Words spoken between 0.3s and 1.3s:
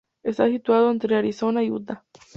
situado entre